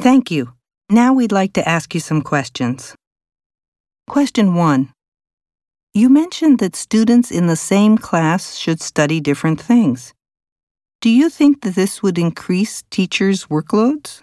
[0.00, 0.52] Thank you.
[0.88, 2.94] Now we'd like to ask you some questions.
[4.08, 4.92] Question 1.
[5.92, 10.14] You mentioned that students in the same class should study different things.
[11.00, 14.22] Do you think that this would increase teachers' workloads?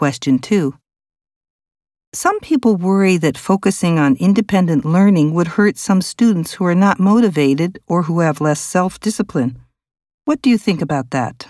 [0.00, 0.72] Question 2.
[2.14, 6.98] Some people worry that focusing on independent learning would hurt some students who are not
[6.98, 9.60] motivated or who have less self discipline.
[10.24, 11.48] What do you think about that?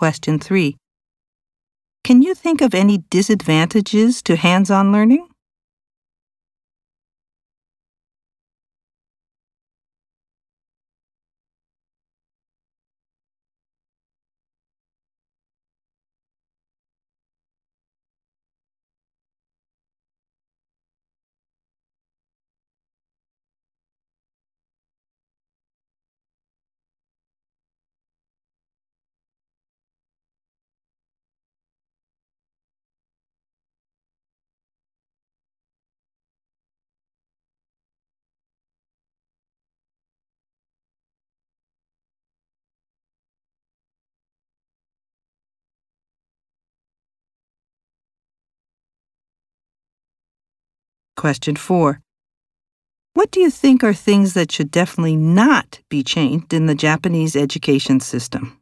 [0.00, 0.78] Question 3.
[2.04, 5.28] Can you think of any disadvantages to hands on learning?
[51.20, 52.00] Question 4.
[53.12, 57.36] What do you think are things that should definitely not be changed in the Japanese
[57.36, 58.59] education system?